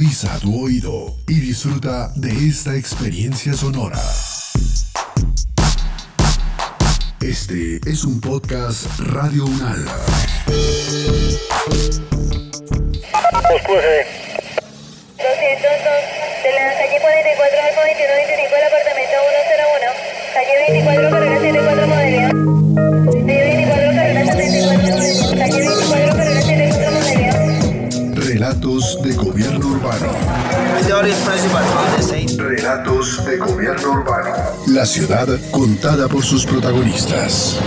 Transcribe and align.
Agudiza 0.00 0.38
tu 0.38 0.64
oído 0.64 1.14
y 1.28 1.40
disfruta 1.40 2.10
de 2.16 2.30
esta 2.30 2.74
experiencia 2.74 3.52
sonora. 3.52 4.00
Este 7.20 7.78
es 7.84 8.04
un 8.04 8.18
podcast 8.18 8.86
Radio 8.98 9.44
Unal. 9.44 9.84
202 9.84 10.00
de 16.44 16.50
la 16.54 16.72
calle 16.78 16.98
44 16.98 17.60
al 17.60 17.74
2125 17.76 18.56
del 18.56 18.64
apartamento 18.64 19.16
101. 19.52 19.92
Calle 20.32 20.54
24 20.72 21.10
carrera 21.10 21.36
74 21.40 21.86
Modelia. 21.88 22.29
Relatos 28.50 29.00
de 29.04 29.14
gobierno 29.14 29.68
urbano. 29.68 30.08
Relatos 32.36 33.24
de 33.24 33.36
gobierno 33.36 33.92
urbano. 33.92 34.34
La 34.66 34.84
ciudad 34.84 35.28
contada 35.52 36.08
por 36.08 36.24
sus 36.24 36.44
protagonistas. 36.44 37.60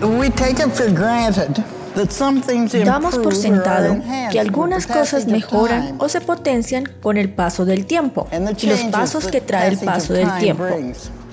We 0.00 0.30
take 0.30 0.58
it 0.58 0.72
for 0.72 0.90
granted 0.90 1.62
that 1.96 2.10
some 2.10 2.40
things 2.40 2.72
Damos 2.72 3.18
por 3.18 3.34
sentado 3.34 3.98
que 4.32 4.40
algunas 4.40 4.86
the 4.86 4.94
cosas 4.94 5.26
mejoran 5.26 5.96
o 5.98 6.08
se 6.08 6.22
potencian 6.22 6.84
con 7.02 7.18
el 7.18 7.28
paso 7.28 7.66
del 7.66 7.84
tiempo 7.84 8.26
y 8.56 8.66
los 8.66 8.80
pasos 8.84 9.26
que 9.26 9.42
trae 9.42 9.68
el 9.68 9.78
paso 9.78 10.14
del 10.14 10.30
tiempo. 10.38 10.64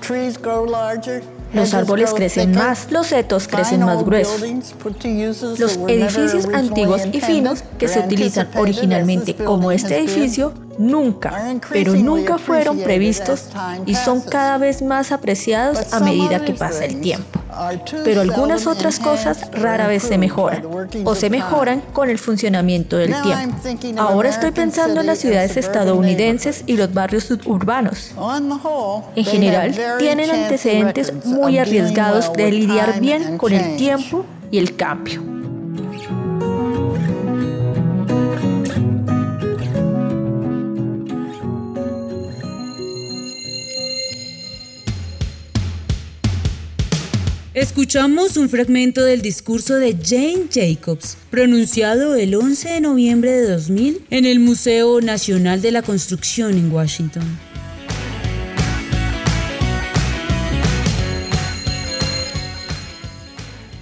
Brings. 0.08 0.18
Trees 0.18 0.38
grow 0.38 0.66
larger, 0.66 1.22
Los 1.52 1.72
árboles 1.74 2.12
crecen 2.12 2.52
más, 2.52 2.90
los 2.90 3.08
setos 3.08 3.48
crecen 3.48 3.80
más 3.84 4.04
gruesos. 4.04 4.40
Los 5.58 5.76
edificios 5.86 6.46
antiguos 6.52 7.02
y 7.12 7.20
finos 7.20 7.62
que 7.78 7.88
se 7.88 8.00
utilizan 8.00 8.48
originalmente 8.56 9.34
como 9.34 9.70
este 9.72 9.98
edificio 9.98 10.52
nunca, 10.78 11.58
pero 11.70 11.94
nunca 11.94 12.38
fueron 12.38 12.78
previstos 12.78 13.46
y 13.86 13.94
son 13.94 14.20
cada 14.20 14.58
vez 14.58 14.82
más 14.82 15.12
apreciados 15.12 15.92
a 15.92 16.00
medida 16.00 16.44
que 16.44 16.52
pasa 16.52 16.84
el 16.84 17.00
tiempo. 17.00 17.40
Pero 18.04 18.20
algunas 18.20 18.66
otras 18.66 18.98
cosas 18.98 19.50
rara 19.52 19.88
vez 19.88 20.04
se 20.04 20.16
mejoran 20.16 20.62
o 21.04 21.14
se 21.14 21.28
mejoran 21.28 21.82
con 21.92 22.08
el 22.08 22.18
funcionamiento 22.18 22.96
del 22.96 23.14
tiempo. 23.22 24.00
Ahora 24.00 24.28
estoy 24.28 24.52
pensando 24.52 25.00
en 25.00 25.06
las 25.06 25.18
ciudades 25.18 25.56
estadounidenses 25.56 26.62
y 26.66 26.76
los 26.76 26.92
barrios 26.92 27.24
suburbanos. 27.24 28.12
En 29.16 29.24
general, 29.24 29.74
tienen 29.98 30.30
antecedentes 30.30 31.12
muy 31.24 31.58
arriesgados 31.58 32.32
de 32.32 32.52
lidiar 32.52 33.00
bien 33.00 33.38
con 33.38 33.52
el 33.52 33.76
tiempo 33.76 34.24
y 34.50 34.58
el 34.58 34.76
cambio. 34.76 35.37
Escuchamos 47.58 48.36
un 48.36 48.48
fragmento 48.48 49.04
del 49.04 49.20
discurso 49.20 49.74
de 49.74 49.96
Jane 50.00 50.46
Jacobs, 50.48 51.16
pronunciado 51.28 52.14
el 52.14 52.36
11 52.36 52.68
de 52.68 52.80
noviembre 52.80 53.32
de 53.32 53.50
2000 53.50 54.02
en 54.10 54.26
el 54.26 54.38
Museo 54.38 55.00
Nacional 55.00 55.60
de 55.60 55.72
la 55.72 55.82
Construcción 55.82 56.56
en 56.56 56.70
Washington. 56.70 57.47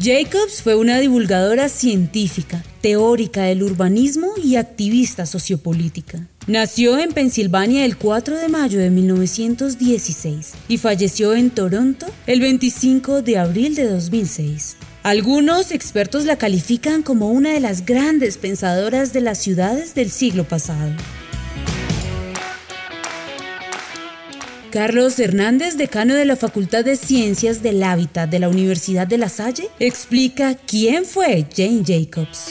Jacobs 0.07 0.63
fue 0.63 0.77
una 0.77 1.01
divulgadora 1.01 1.69
científica, 1.69 2.63
teórica 2.81 3.43
del 3.43 3.65
urbanismo 3.65 4.29
y 4.41 4.55
activista 4.55 5.27
sociopolítica. 5.27 6.29
Nació 6.47 6.97
en 7.01 7.11
Pensilvania 7.11 7.85
el 7.85 7.97
4 7.97 8.37
de 8.37 8.47
mayo 8.47 8.79
de 8.79 8.91
1916 8.91 10.53
y 10.69 10.79
falleció 10.79 11.35
en 11.35 11.51
Toronto 11.51 12.07
el 12.29 12.41
25 12.41 13.23
de 13.23 13.39
abril 13.39 13.75
de 13.75 13.89
2006. 13.89 14.77
Algunos 15.03 15.73
expertos 15.73 16.25
la 16.25 16.39
califican 16.39 17.03
como 17.03 17.33
una 17.33 17.51
de 17.51 17.59
las 17.59 17.85
grandes 17.85 18.39
pensadoras 18.39 19.13
de 19.13 19.23
las 19.23 19.39
ciudades 19.39 19.97
del 19.97 20.13
siglo 20.13 20.45
pasado. 20.45 20.93
Carlos 24.77 25.19
Hernández, 25.19 25.79
decano 25.79 26.15
de 26.15 26.27
la 26.27 26.37
Facultad 26.37 26.85
de 26.85 26.97
Ciencias 26.97 27.63
del 27.63 27.83
Hábitat 27.83 28.29
de 28.29 28.41
la 28.41 28.51
Universidad 28.51 29.07
de 29.07 29.17
La 29.17 29.31
Salle, 29.31 29.71
explica 29.79 30.55
quién 30.55 31.07
fue 31.07 31.47
Jane 31.51 31.83
Jacobs. 31.83 32.49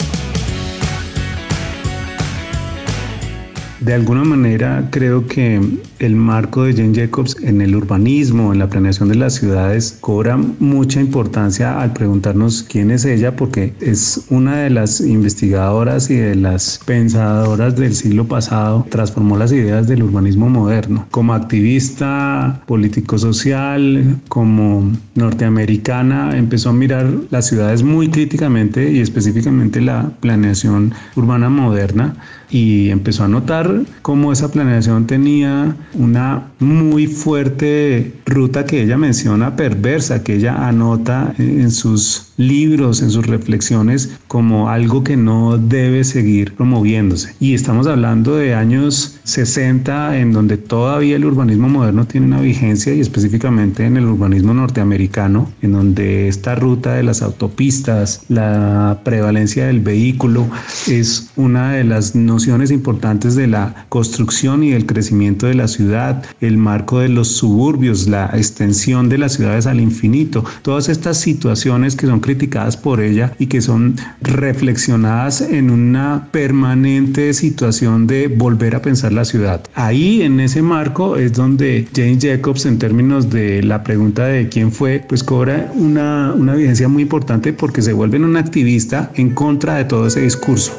De 3.86 3.94
alguna 3.94 4.24
manera 4.24 4.88
creo 4.90 5.28
que 5.28 5.62
el 6.00 6.16
marco 6.16 6.64
de 6.64 6.74
Jane 6.74 6.96
Jacobs 6.96 7.38
en 7.44 7.62
el 7.62 7.76
urbanismo, 7.76 8.52
en 8.52 8.58
la 8.58 8.68
planeación 8.68 9.10
de 9.10 9.16
las 9.16 9.36
ciudades, 9.36 10.00
cobra 10.02 10.38
mucha 10.38 11.00
importancia 11.00 11.80
al 11.80 11.94
preguntarnos 11.94 12.64
quién 12.64 12.90
es 12.90 13.06
ella, 13.06 13.36
porque 13.36 13.76
es 13.82 14.26
una 14.32 14.58
de 14.58 14.72
las 14.72 15.02
investigadoras 15.02 16.10
y 16.10 16.16
de 16.16 16.34
las 16.34 16.80
pensadoras 16.88 17.76
del 17.76 17.94
siglo 17.94 18.28
pasado, 18.28 18.88
transformó 18.90 19.38
las 19.38 19.52
ideas 19.52 19.88
del 19.88 20.02
urbanismo 20.02 20.50
moderno. 20.50 21.06
Como 21.12 21.36
activista 21.36 22.64
político-social, 22.66 24.20
como 24.30 24.92
norteamericana, 25.14 26.36
empezó 26.36 26.70
a 26.70 26.74
mirar 26.74 27.08
las 27.30 27.46
ciudades 27.46 27.84
muy 27.84 28.10
críticamente 28.10 28.92
y 28.92 29.00
específicamente 29.00 29.80
la 29.80 30.10
planeación 30.22 30.92
urbana 31.16 31.50
moderna 31.50 32.16
y 32.50 32.90
empezó 32.90 33.24
a 33.24 33.28
notar 33.28 33.82
cómo 34.02 34.32
esa 34.32 34.52
planeación 34.52 35.08
tenía 35.08 35.76
una 35.94 36.48
muy 36.60 37.08
fuerte 37.08 38.14
ruta 38.26 38.66
que 38.66 38.84
ella 38.84 38.98
menciona 38.98 39.56
perversa, 39.56 40.24
que 40.24 40.36
ella 40.36 40.68
anota 40.68 41.34
en 41.38 41.72
sus 41.72 42.34
libros, 42.38 43.02
en 43.02 43.12
sus 43.12 43.26
reflexiones, 43.28 44.18
como 44.28 44.70
algo 44.70 45.04
que 45.04 45.18
no 45.18 45.58
debe 45.58 46.04
seguir 46.04 46.54
promoviéndose. 46.54 47.36
Y 47.40 47.54
estamos 47.54 47.88
hablando 47.88 48.36
de 48.36 48.54
años 48.54 49.20
60, 49.24 50.18
en 50.18 50.34
donde 50.34 50.58
todavía 50.58 51.16
el 51.16 51.26
urbanismo 51.26 51.70
moderno 51.70 52.06
tiene 52.06 52.28
una 52.28 52.42
vigencia 52.42 52.94
y 52.94 53.00
específicamente 53.00 53.86
en 53.86 53.98
el 53.98 54.06
urbanismo 54.06 54.54
norteamericano, 54.54 55.52
en 55.62 55.74
donde 55.74 56.28
esta 56.28 56.56
ruta 56.56 56.94
de 56.94 57.04
las 57.04 57.22
autopistas, 57.22 58.24
la 58.30 59.02
prevalencia 59.04 59.68
del 59.68 59.80
vehículo, 59.80 60.48
es 60.88 61.30
una 61.36 61.74
de 61.74 61.84
las 61.84 62.16
nociones 62.16 62.72
importantes 62.72 63.36
de 63.36 63.48
la 63.48 63.86
construcción 63.90 64.64
y 64.64 64.72
del 64.72 64.86
crecimiento 64.86 65.48
de 65.48 65.56
la 65.56 65.68
ciudad, 65.68 66.24
el 66.42 66.58
marco 66.58 67.00
de 67.00 67.10
los 67.10 67.30
suburbios, 67.30 68.08
la 68.08 68.30
extensión 68.34 69.10
de 69.10 69.18
las 69.18 69.34
ciudades 69.34 69.66
al 69.66 69.80
infinito, 69.80 70.44
todas 70.62 70.90
estas 70.90 71.18
situaciones 71.18 71.96
que 71.96 72.08
son 72.08 72.20
criticadas 72.26 72.76
por 72.76 73.00
ella 73.02 73.32
y 73.38 73.46
que 73.46 73.62
son 73.62 73.96
reflexionadas 74.22 75.42
en 75.42 75.70
una 75.70 76.28
permanente 76.32 77.34
situación 77.34 78.08
de 78.08 78.28
volver 78.28 78.76
a 78.76 78.82
pensar 78.82 79.14
la 79.14 79.26
ciudad. 79.26 79.62
Ahí 79.76 80.24
en 80.24 80.40
ese 80.40 80.64
marco 80.64 81.16
es 81.16 81.34
donde 81.34 81.88
Jane 81.96 82.18
Jacobs 82.20 82.66
en 82.66 82.80
términos 82.80 83.30
de 83.30 83.62
la 83.62 83.84
pregunta 83.84 84.26
de 84.26 84.50
quién 84.50 84.72
fue, 84.72 85.04
pues 85.08 85.24
cobra 85.24 85.72
una, 85.76 86.34
una 86.34 86.56
vigencia 86.56 86.88
muy 86.88 87.04
importante 87.04 87.54
porque 87.54 87.84
se 87.84 87.94
vuelve 87.94 88.18
una 88.18 88.40
activista 88.40 89.12
en 89.16 89.32
contra 89.32 89.76
de 89.76 89.86
todo 89.86 90.08
ese 90.08 90.22
discurso. 90.22 90.76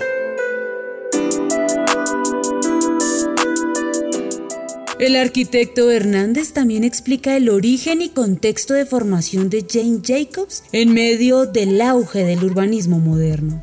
El 4.98 5.14
arquitecto 5.14 5.90
Hernández 5.90 6.54
también 6.54 6.82
explica 6.82 7.36
el 7.36 7.50
origen 7.50 8.00
y 8.00 8.08
contexto 8.08 8.72
de 8.72 8.86
formación 8.86 9.50
de 9.50 9.66
Jane 9.68 10.00
Jacobs 10.02 10.64
en 10.72 10.94
medio 10.94 11.44
del 11.44 11.82
auge 11.82 12.24
del 12.24 12.42
urbanismo 12.42 12.98
moderno. 12.98 13.62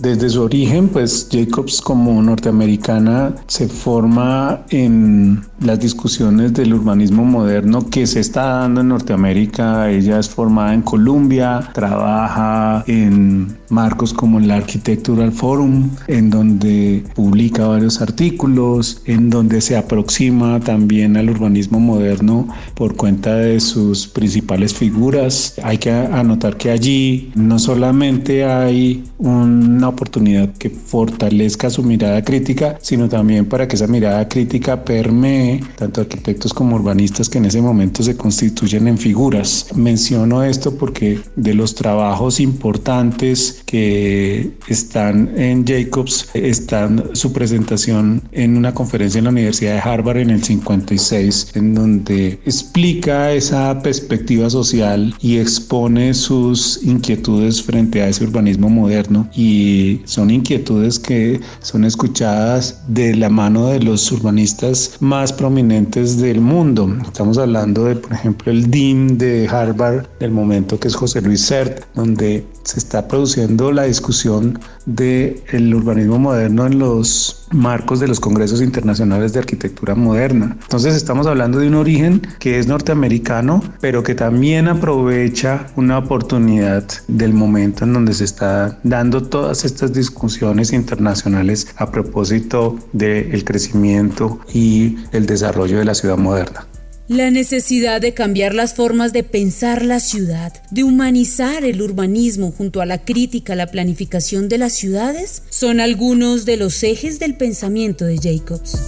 Desde 0.00 0.30
su 0.30 0.42
origen, 0.42 0.88
pues 0.88 1.28
Jacobs 1.30 1.82
como 1.82 2.22
norteamericana 2.22 3.34
se 3.46 3.68
forma 3.68 4.62
en 4.70 5.42
las 5.60 5.78
discusiones 5.78 6.54
del 6.54 6.72
urbanismo 6.72 7.22
moderno 7.22 7.86
que 7.90 8.06
se 8.06 8.20
está 8.20 8.60
dando 8.60 8.80
en 8.80 8.88
Norteamérica. 8.88 9.90
Ella 9.90 10.18
es 10.18 10.30
formada 10.30 10.72
en 10.72 10.80
Columbia, 10.80 11.68
trabaja 11.74 12.82
en 12.86 13.58
marcos 13.68 14.14
como 14.14 14.38
el 14.38 14.50
Architectural 14.50 15.32
Forum, 15.32 15.90
en 16.08 16.30
donde 16.30 17.04
publica 17.14 17.66
varios 17.66 18.00
artículos, 18.00 19.02
en 19.04 19.28
donde 19.28 19.60
se 19.60 19.76
aproxima 19.76 20.60
también 20.60 21.18
al 21.18 21.28
urbanismo 21.28 21.78
moderno 21.78 22.48
por 22.74 22.96
cuenta 22.96 23.34
de 23.34 23.60
sus 23.60 24.06
principales 24.06 24.72
figuras. 24.72 25.56
Hay 25.62 25.76
que 25.76 25.90
anotar 25.90 26.56
que 26.56 26.70
allí 26.70 27.30
no 27.34 27.58
solamente 27.58 28.44
hay 28.44 29.04
una 29.18 29.89
oportunidad 29.90 30.52
que 30.54 30.70
fortalezca 30.70 31.70
su 31.70 31.82
mirada 31.82 32.22
crítica, 32.24 32.78
sino 32.80 33.08
también 33.08 33.46
para 33.46 33.68
que 33.68 33.76
esa 33.76 33.86
mirada 33.86 34.28
crítica 34.28 34.84
permee 34.84 35.60
tanto 35.76 36.00
arquitectos 36.00 36.52
como 36.52 36.76
urbanistas 36.76 37.28
que 37.28 37.38
en 37.38 37.46
ese 37.46 37.60
momento 37.60 38.02
se 38.02 38.16
constituyen 38.16 38.88
en 38.88 38.98
figuras. 38.98 39.66
Menciono 39.74 40.42
esto 40.42 40.74
porque 40.74 41.20
de 41.36 41.54
los 41.54 41.74
trabajos 41.74 42.40
importantes 42.40 43.62
que 43.66 44.50
están 44.68 45.32
en 45.36 45.64
Jacobs 45.66 46.28
están 46.34 47.10
su 47.12 47.32
presentación 47.32 48.22
en 48.32 48.56
una 48.56 48.74
conferencia 48.74 49.18
en 49.18 49.24
la 49.24 49.30
Universidad 49.30 49.74
de 49.74 49.80
Harvard 49.80 50.18
en 50.18 50.30
el 50.30 50.42
56, 50.42 51.52
en 51.54 51.74
donde 51.74 52.38
explica 52.44 53.32
esa 53.32 53.80
perspectiva 53.82 54.50
social 54.50 55.14
y 55.20 55.38
expone 55.38 56.14
sus 56.14 56.80
inquietudes 56.82 57.62
frente 57.62 58.02
a 58.02 58.08
ese 58.08 58.24
urbanismo 58.24 58.68
moderno 58.68 59.28
y 59.34 59.79
son 60.04 60.30
inquietudes 60.30 60.98
que 60.98 61.40
son 61.60 61.84
escuchadas 61.84 62.82
de 62.88 63.14
la 63.14 63.28
mano 63.28 63.68
de 63.68 63.80
los 63.80 64.10
urbanistas 64.12 64.96
más 65.00 65.32
prominentes 65.32 66.18
del 66.20 66.40
mundo. 66.40 66.88
Estamos 67.04 67.38
hablando 67.38 67.84
de, 67.84 67.96
por 67.96 68.12
ejemplo, 68.12 68.52
el 68.52 68.70
DIM 68.70 69.18
de 69.18 69.48
Harvard 69.48 70.06
del 70.18 70.30
momento 70.30 70.78
que 70.78 70.88
es 70.88 70.94
José 70.94 71.20
Luis 71.20 71.42
Sert, 71.42 71.84
donde 71.94 72.44
se 72.70 72.78
está 72.78 73.08
produciendo 73.08 73.72
la 73.72 73.82
discusión 73.82 74.60
del 74.86 75.42
el 75.50 75.74
urbanismo 75.74 76.20
moderno 76.20 76.66
en 76.66 76.78
los 76.78 77.48
marcos 77.50 77.98
de 77.98 78.06
los 78.06 78.20
congresos 78.20 78.62
internacionales 78.62 79.32
de 79.32 79.40
arquitectura 79.40 79.96
moderna. 79.96 80.56
Entonces 80.62 80.94
estamos 80.94 81.26
hablando 81.26 81.58
de 81.58 81.66
un 81.66 81.74
origen 81.74 82.22
que 82.38 82.60
es 82.60 82.68
norteamericano, 82.68 83.60
pero 83.80 84.04
que 84.04 84.14
también 84.14 84.68
aprovecha 84.68 85.66
una 85.74 85.98
oportunidad 85.98 86.84
del 87.08 87.34
momento 87.34 87.82
en 87.82 87.92
donde 87.92 88.14
se 88.14 88.22
está 88.22 88.78
dando 88.84 89.24
todas 89.24 89.64
estas 89.64 89.92
discusiones 89.92 90.72
internacionales 90.72 91.66
a 91.76 91.90
propósito 91.90 92.78
del 92.92 93.44
crecimiento 93.44 94.38
y 94.54 94.96
el 95.10 95.26
desarrollo 95.26 95.78
de 95.78 95.86
la 95.86 95.96
ciudad 95.96 96.18
moderna. 96.18 96.69
La 97.10 97.32
necesidad 97.32 98.00
de 98.00 98.14
cambiar 98.14 98.54
las 98.54 98.74
formas 98.74 99.12
de 99.12 99.24
pensar 99.24 99.84
la 99.84 99.98
ciudad, 99.98 100.52
de 100.70 100.84
humanizar 100.84 101.64
el 101.64 101.82
urbanismo 101.82 102.52
junto 102.52 102.80
a 102.80 102.86
la 102.86 103.02
crítica 103.02 103.54
a 103.54 103.56
la 103.56 103.66
planificación 103.66 104.48
de 104.48 104.58
las 104.58 104.74
ciudades, 104.74 105.42
son 105.50 105.80
algunos 105.80 106.44
de 106.44 106.56
los 106.56 106.80
ejes 106.84 107.18
del 107.18 107.34
pensamiento 107.34 108.04
de 108.04 108.16
Jacobs. 108.16 108.78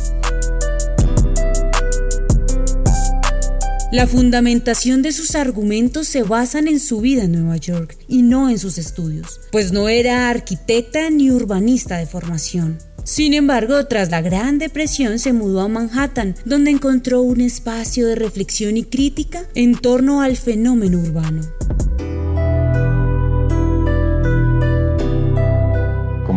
La 3.91 4.07
fundamentación 4.07 5.03
de 5.03 5.11
sus 5.11 5.35
argumentos 5.35 6.07
se 6.07 6.23
basan 6.23 6.69
en 6.69 6.79
su 6.79 7.01
vida 7.01 7.25
en 7.25 7.33
Nueva 7.33 7.57
York 7.57 7.99
y 8.07 8.23
no 8.23 8.49
en 8.49 8.61
sus 8.61 8.79
estudios, 8.79 9.41
pues 9.51 9.73
no 9.73 9.89
era 9.89 10.31
arquitecta 10.31 11.11
ni 11.11 11.33
urbanista 11.33 11.97
de 11.97 12.07
formación. 12.07 12.79
Sin 13.05 13.35
embargo, 13.35 13.85
tras 13.87 14.11
la 14.11 14.23
Gran 14.23 14.59
Depresión 14.59 15.19
se 15.19 15.33
mudó 15.33 15.61
a 15.61 15.69
Manhattan, 15.69 16.37
donde 16.45 16.71
encontró 16.71 17.23
un 17.23 17.41
espacio 17.41 18.07
de 18.07 18.15
reflexión 18.15 18.77
y 18.77 18.85
crítica 18.85 19.45
en 19.55 19.75
torno 19.75 20.23
al 20.23 20.37
fenómeno 20.37 21.01
urbano. 21.01 21.43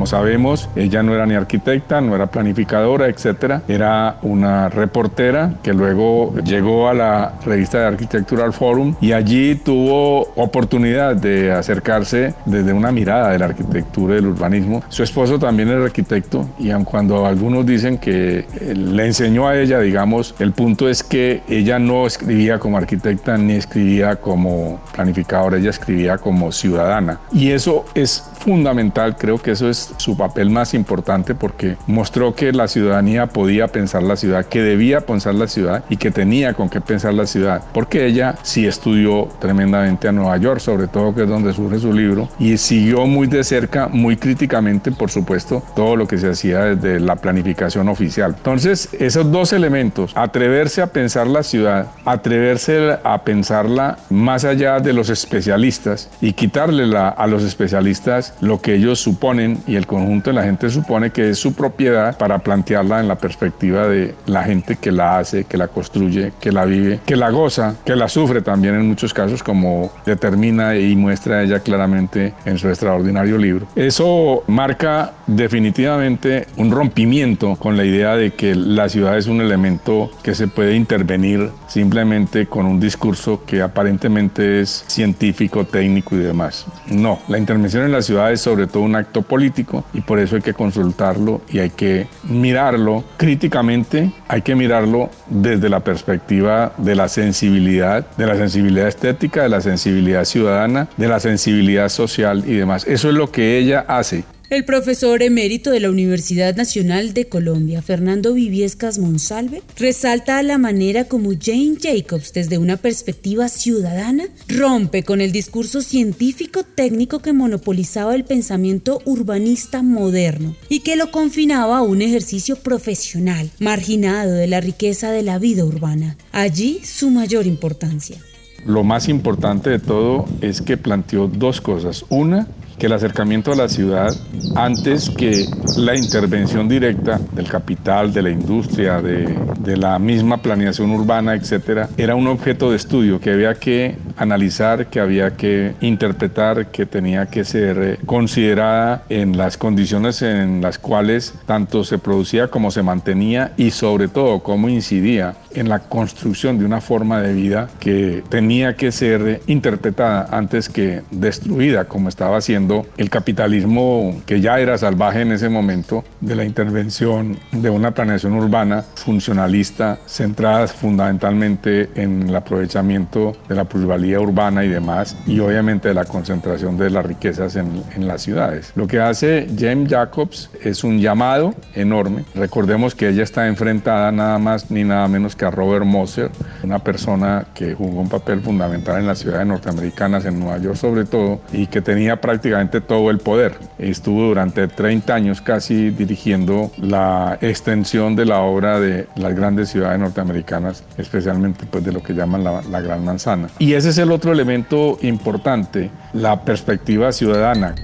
Sabemos, 0.05 0.69
ella 0.75 1.03
no 1.03 1.13
era 1.13 1.25
ni 1.25 1.35
arquitecta, 1.35 2.01
no 2.01 2.15
era 2.15 2.27
planificadora, 2.27 3.07
etcétera. 3.07 3.61
Era 3.67 4.17
una 4.21 4.69
reportera 4.69 5.55
que 5.63 5.73
luego 5.73 6.33
llegó 6.43 6.89
a 6.89 6.93
la 6.93 7.33
revista 7.45 7.79
de 7.79 7.85
Architectural 7.85 8.53
Forum 8.53 8.95
y 9.01 9.11
allí 9.11 9.55
tuvo 9.55 10.33
oportunidad 10.35 11.15
de 11.15 11.51
acercarse 11.51 12.33
desde 12.45 12.73
una 12.73 12.91
mirada 12.91 13.31
de 13.31 13.39
la 13.39 13.45
arquitectura 13.45 14.13
y 14.13 14.15
del 14.17 14.27
urbanismo. 14.27 14.83
Su 14.89 15.03
esposo 15.03 15.39
también 15.39 15.69
era 15.69 15.83
arquitecto 15.83 16.47
y 16.59 16.71
aun 16.71 16.83
cuando 16.83 17.25
algunos 17.25 17.65
dicen 17.65 17.97
que 17.97 18.39
eh, 18.39 18.73
le 18.75 19.05
enseñó 19.05 19.47
a 19.47 19.57
ella, 19.57 19.79
digamos, 19.79 20.35
el 20.39 20.51
punto 20.51 20.89
es 20.89 21.03
que 21.03 21.41
ella 21.47 21.79
no 21.79 22.07
escribía 22.07 22.59
como 22.59 22.77
arquitecta 22.77 23.37
ni 23.37 23.53
escribía 23.53 24.15
como 24.17 24.79
planificadora, 24.93 25.57
ella 25.57 25.69
escribía 25.69 26.17
como 26.17 26.51
ciudadana. 26.51 27.19
Y 27.31 27.51
eso 27.51 27.85
es 27.93 28.23
fundamental, 28.45 29.17
creo 29.17 29.39
que 29.39 29.51
eso 29.51 29.67
es 29.67 29.91
su 29.97 30.15
papel 30.15 30.51
más 30.51 30.75
importante 30.75 31.33
porque 31.33 31.77
mostró 31.87 32.35
que 32.35 32.53
la 32.53 32.67
ciudadanía 32.67 33.25
podía 33.25 33.67
pensar 33.67 34.03
la 34.03 34.15
ciudad, 34.15 34.45
que 34.45 34.61
debía 34.61 35.01
pensar 35.01 35.33
la 35.33 35.47
ciudad 35.47 35.83
y 35.89 35.97
que 35.97 36.11
tenía 36.11 36.53
con 36.53 36.69
qué 36.69 36.79
pensar 36.79 37.15
la 37.15 37.25
ciudad, 37.25 37.63
porque 37.73 38.05
ella 38.05 38.35
sí 38.43 38.67
estudió 38.67 39.29
tremendamente 39.39 40.07
a 40.07 40.11
Nueva 40.11 40.37
York, 40.37 40.59
sobre 40.59 40.87
todo 40.87 41.15
que 41.15 41.23
es 41.23 41.27
donde 41.29 41.53
surge 41.53 41.79
su 41.79 41.91
libro, 41.91 42.29
y 42.37 42.57
siguió 42.57 43.07
muy 43.07 43.25
de 43.25 43.43
cerca, 43.43 43.87
muy 43.87 44.15
críticamente, 44.15 44.91
por 44.91 45.09
supuesto, 45.09 45.63
todo 45.75 45.95
lo 45.95 46.07
que 46.07 46.19
se 46.19 46.29
hacía 46.29 46.75
desde 46.75 46.99
la 46.99 47.15
planificación 47.15 47.89
oficial. 47.89 48.35
Entonces, 48.37 48.89
esos 48.99 49.31
dos 49.31 49.53
elementos, 49.53 50.11
atreverse 50.15 50.83
a 50.83 50.87
pensar 50.87 51.25
la 51.25 51.41
ciudad, 51.41 51.87
atreverse 52.05 52.99
a 53.03 53.23
pensarla 53.23 53.97
más 54.11 54.45
allá 54.45 54.79
de 54.79 54.93
los 54.93 55.09
especialistas 55.09 56.11
y 56.21 56.33
quitarle 56.33 56.75
a 56.95 57.27
los 57.27 57.43
especialistas 57.43 58.34
lo 58.41 58.61
que 58.61 58.75
ellos 58.75 58.99
suponen 58.99 59.59
y 59.67 59.75
el 59.75 59.87
conjunto 59.87 60.29
de 60.29 60.35
la 60.35 60.43
gente 60.43 60.69
supone 60.69 61.11
que 61.11 61.29
es 61.29 61.39
su 61.39 61.53
propiedad 61.53 62.17
para 62.17 62.39
plantearla 62.39 62.99
en 62.99 63.07
la 63.07 63.15
perspectiva 63.15 63.87
de 63.87 64.15
la 64.25 64.43
gente 64.43 64.75
que 64.75 64.91
la 64.91 65.17
hace, 65.17 65.45
que 65.45 65.57
la 65.57 65.67
construye, 65.67 66.33
que 66.39 66.51
la 66.51 66.65
vive, 66.65 66.99
que 67.05 67.15
la 67.15 67.29
goza, 67.29 67.75
que 67.85 67.95
la 67.95 68.07
sufre 68.07 68.41
también 68.41 68.75
en 68.75 68.87
muchos 68.87 69.13
casos 69.13 69.43
como 69.43 69.91
determina 70.05 70.75
y 70.75 70.95
muestra 70.95 71.43
ella 71.43 71.59
claramente 71.59 72.33
en 72.45 72.57
su 72.57 72.67
extraordinario 72.69 73.37
libro. 73.37 73.67
Eso 73.75 74.43
marca 74.47 75.13
definitivamente 75.27 76.47
un 76.57 76.71
rompimiento 76.71 77.55
con 77.55 77.77
la 77.77 77.85
idea 77.85 78.15
de 78.15 78.33
que 78.33 78.55
la 78.55 78.89
ciudad 78.89 79.17
es 79.17 79.27
un 79.27 79.41
elemento 79.41 80.11
que 80.23 80.35
se 80.35 80.47
puede 80.47 80.75
intervenir 80.75 81.49
simplemente 81.67 82.47
con 82.47 82.65
un 82.65 82.79
discurso 82.79 83.43
que 83.45 83.61
aparentemente 83.61 84.61
es 84.61 84.83
científico, 84.87 85.65
técnico 85.65 86.15
y 86.15 86.19
demás. 86.19 86.65
No, 86.87 87.19
la 87.27 87.37
intervención 87.37 87.83
en 87.83 87.91
la 87.91 88.01
ciudad 88.01 88.24
es 88.31 88.41
sobre 88.41 88.67
todo 88.67 88.83
un 88.83 88.95
acto 88.95 89.21
político 89.21 89.83
y 89.93 90.01
por 90.01 90.19
eso 90.19 90.35
hay 90.35 90.41
que 90.41 90.53
consultarlo 90.53 91.41
y 91.49 91.59
hay 91.59 91.69
que 91.69 92.07
mirarlo 92.23 93.03
críticamente, 93.17 94.11
hay 94.27 94.41
que 94.41 94.55
mirarlo 94.55 95.09
desde 95.27 95.69
la 95.69 95.81
perspectiva 95.81 96.73
de 96.77 96.95
la 96.95 97.07
sensibilidad, 97.07 98.05
de 98.17 98.25
la 98.25 98.35
sensibilidad 98.35 98.87
estética, 98.87 99.43
de 99.43 99.49
la 99.49 99.61
sensibilidad 99.61 100.25
ciudadana, 100.25 100.87
de 100.97 101.07
la 101.07 101.19
sensibilidad 101.19 101.89
social 101.89 102.43
y 102.45 102.53
demás. 102.53 102.85
Eso 102.87 103.09
es 103.09 103.15
lo 103.15 103.31
que 103.31 103.57
ella 103.57 103.85
hace 103.87 104.23
el 104.49 104.63
profesor 104.63 105.23
emérito 105.23 105.71
de 105.71 105.79
la 105.79 105.89
Universidad 105.89 106.55
Nacional 106.55 107.13
de 107.13 107.27
Colombia, 107.27 107.81
Fernando 107.81 108.33
Viviescas 108.33 108.99
Monsalve, 108.99 109.61
resalta 109.77 110.41
la 110.43 110.57
manera 110.57 111.05
como 111.05 111.31
Jane 111.31 111.77
Jacobs, 111.81 112.33
desde 112.33 112.57
una 112.57 112.77
perspectiva 112.77 113.49
ciudadana, 113.49 114.25
rompe 114.47 115.03
con 115.03 115.21
el 115.21 115.31
discurso 115.31 115.81
científico 115.81 116.63
técnico 116.63 117.19
que 117.19 117.33
monopolizaba 117.33 118.15
el 118.15 118.25
pensamiento 118.25 119.01
urbanista 119.05 119.81
moderno 119.81 120.55
y 120.69 120.79
que 120.79 120.95
lo 120.95 121.11
confinaba 121.11 121.79
a 121.79 121.81
un 121.81 122.01
ejercicio 122.01 122.55
profesional, 122.57 123.49
marginado 123.59 124.33
de 124.33 124.47
la 124.47 124.61
riqueza 124.61 125.11
de 125.11 125.23
la 125.23 125.39
vida 125.39 125.65
urbana. 125.65 126.17
Allí 126.31 126.81
su 126.83 127.09
mayor 127.09 127.47
importancia. 127.47 128.17
Lo 128.65 128.83
más 128.83 129.09
importante 129.09 129.69
de 129.69 129.79
todo 129.79 130.25
es 130.41 130.61
que 130.61 130.75
planteó 130.75 131.27
dos 131.27 131.61
cosas. 131.61 132.03
Una, 132.09 132.47
que 132.77 132.87
el 132.87 132.93
acercamiento 132.93 133.51
a 133.51 133.55
la 133.55 133.69
ciudad, 133.69 134.15
antes 134.55 135.09
que 135.09 135.47
la 135.75 135.95
intervención 135.95 136.67
directa 136.67 137.19
del 137.31 137.47
capital, 137.47 138.13
de 138.13 138.21
la 138.21 138.29
industria, 138.29 139.01
de, 139.01 139.35
de 139.59 139.77
la 139.77 139.97
misma 139.99 140.41
planeación 140.41 140.91
urbana, 140.91 141.33
etcétera, 141.35 141.89
era 141.97 142.15
un 142.15 142.27
objeto 142.27 142.71
de 142.71 142.77
estudio 142.77 143.19
que 143.19 143.31
había 143.31 143.53
que 143.55 143.95
analizar, 144.17 144.87
que 144.87 144.99
había 144.99 145.35
que 145.35 145.73
interpretar, 145.81 146.67
que 146.71 146.85
tenía 146.85 147.27
que 147.27 147.43
ser 147.43 147.99
considerada 148.05 149.03
en 149.09 149.37
las 149.37 149.57
condiciones 149.57 150.21
en 150.21 150.61
las 150.61 150.79
cuales 150.79 151.33
tanto 151.45 151.83
se 151.83 151.97
producía 151.97 152.47
como 152.47 152.71
se 152.71 152.83
mantenía 152.83 153.53
y 153.57 153.71
sobre 153.71 154.07
todo 154.07 154.39
cómo 154.39 154.69
incidía 154.69 155.35
en 155.53 155.69
la 155.69 155.79
construcción 155.79 156.57
de 156.59 156.65
una 156.65 156.81
forma 156.81 157.21
de 157.21 157.33
vida 157.33 157.69
que 157.79 158.23
tenía 158.29 158.75
que 158.75 158.91
ser 158.91 159.41
interpretada 159.47 160.27
antes 160.31 160.69
que 160.69 161.01
destruida 161.11 161.85
como 161.85 162.09
estaba 162.09 162.37
haciendo 162.37 162.64
el 162.97 163.09
capitalismo 163.09 164.21
que 164.25 164.41
ya 164.41 164.59
era 164.59 164.77
salvaje 164.77 165.21
en 165.21 165.31
ese 165.31 165.49
momento 165.49 166.03
de 166.21 166.35
la 166.35 166.43
intervención 166.43 167.37
de 167.51 167.69
una 167.69 167.91
planeación 167.91 168.33
urbana 168.33 168.83
funcionalista 168.95 169.99
centrada 170.05 170.67
fundamentalmente 170.67 171.89
en 171.95 172.29
el 172.29 172.35
aprovechamiento 172.35 173.35
de 173.47 173.55
la 173.55 173.65
plusvalía 173.65 174.19
urbana 174.19 174.63
y 174.63 174.69
demás, 174.69 175.15
y 175.25 175.39
obviamente 175.39 175.89
de 175.89 175.93
la 175.93 176.05
concentración 176.05 176.77
de 176.77 176.89
las 176.89 177.05
riquezas 177.05 177.55
en, 177.55 177.83
en 177.95 178.07
las 178.07 178.21
ciudades. 178.21 178.71
Lo 178.75 178.87
que 178.87 178.99
hace 178.99 179.47
James 179.57 179.89
Jacobs 179.89 180.49
es 180.63 180.83
un 180.83 180.99
llamado 180.99 181.53
enorme. 181.73 182.25
Recordemos 182.33 182.95
que 182.95 183.09
ella 183.09 183.23
está 183.23 183.47
enfrentada 183.47 184.11
nada 184.11 184.39
más 184.39 184.71
ni 184.71 184.83
nada 184.83 185.07
menos 185.07 185.35
que 185.35 185.45
a 185.45 185.51
Robert 185.51 185.85
Moser, 185.85 186.31
una 186.63 186.79
persona 186.79 187.45
que 187.53 187.73
jugó 187.73 188.01
un 188.01 188.09
papel 188.09 188.41
fundamental 188.41 188.99
en 188.99 189.07
las 189.07 189.19
ciudades 189.19 189.45
norteamericanas, 189.47 190.25
en 190.25 190.39
Nueva 190.39 190.57
York 190.57 190.75
sobre 190.75 191.05
todo, 191.05 191.41
y 191.51 191.67
que 191.67 191.81
tenía 191.81 192.21
prácticamente 192.55 192.81
todo 192.81 193.09
el 193.09 193.19
poder. 193.19 193.57
Estuvo 193.77 194.27
durante 194.27 194.67
30 194.67 195.13
años 195.13 195.41
casi 195.41 195.89
dirigiendo 195.89 196.71
la 196.77 197.37
extensión 197.41 198.15
de 198.15 198.25
la 198.25 198.39
obra 198.39 198.79
de 198.79 199.07
las 199.15 199.35
grandes 199.35 199.69
ciudades 199.69 199.99
norteamericanas, 199.99 200.83
especialmente 200.97 201.65
pues 201.69 201.83
de 201.83 201.91
lo 201.91 202.01
que 202.01 202.13
llaman 202.13 202.43
la, 202.43 202.61
la 202.61 202.81
Gran 202.81 203.03
Manzana. 203.03 203.49
Y 203.59 203.73
ese 203.73 203.89
es 203.89 203.97
el 203.97 204.11
otro 204.11 204.31
elemento 204.31 204.97
importante, 205.01 205.91
la 206.13 206.43
perspectiva 206.43 207.11
ciudadana. 207.11 207.75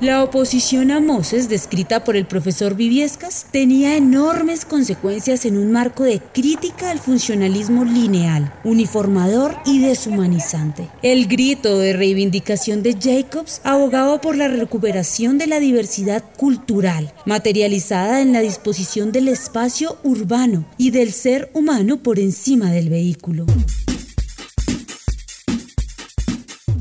La 0.00 0.24
oposición 0.24 0.90
a 0.92 0.98
Moses, 0.98 1.50
descrita 1.50 2.04
por 2.04 2.16
el 2.16 2.24
profesor 2.24 2.74
Viviescas, 2.74 3.44
tenía 3.52 3.98
enormes 3.98 4.64
consecuencias 4.64 5.44
en 5.44 5.58
un 5.58 5.72
marco 5.72 6.04
de 6.04 6.20
crítica 6.20 6.90
al 6.90 6.98
funcionalismo 6.98 7.84
lineal, 7.84 8.50
uniformador 8.64 9.58
y 9.66 9.80
deshumanizante. 9.80 10.88
El 11.02 11.26
grito 11.26 11.78
de 11.78 11.92
reivindicación 11.92 12.82
de 12.82 12.96
Jacobs 12.98 13.60
abogaba 13.62 14.22
por 14.22 14.38
la 14.38 14.48
recuperación 14.48 15.36
de 15.36 15.48
la 15.48 15.60
diversidad 15.60 16.24
cultural, 16.38 17.12
materializada 17.26 18.22
en 18.22 18.32
la 18.32 18.40
disposición 18.40 19.12
del 19.12 19.28
espacio 19.28 19.98
urbano 20.02 20.64
y 20.78 20.92
del 20.92 21.12
ser 21.12 21.50
humano 21.52 21.98
por 21.98 22.18
encima 22.18 22.72
del 22.72 22.88
vehículo. 22.88 23.44